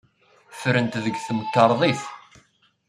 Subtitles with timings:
[0.59, 2.01] Ffrent deg temkarḍit.